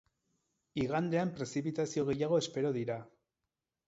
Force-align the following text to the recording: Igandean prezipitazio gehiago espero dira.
Igandean 0.83 1.33
prezipitazio 1.35 2.05
gehiago 2.07 2.39
espero 2.45 2.73
dira. 2.79 2.97